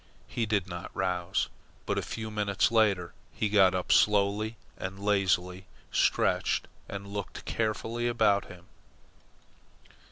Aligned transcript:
He 0.27 0.47
did 0.47 0.67
not 0.67 0.89
rouse 0.95 1.43
then 1.45 1.81
but 1.85 1.97
a 1.99 2.01
few 2.01 2.31
minutes 2.31 2.71
later 2.71 3.13
he 3.35 3.49
got 3.49 3.75
up 3.75 3.91
slowly 3.91 4.55
and 4.75 4.97
lazily, 4.99 5.67
stretched, 5.91 6.67
and 6.89 7.05
looked 7.05 7.45
carefully 7.45 8.07
about 8.07 8.45
him. 8.45 8.65